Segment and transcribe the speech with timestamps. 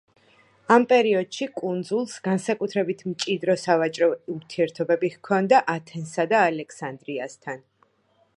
[0.75, 7.67] ამ პერიოდში კუნძულს განსაკუთრებით მჭიდრო სავაჭრო ურთიერთობები ჰქონდა ათენსა და ალექსანდრიასთან.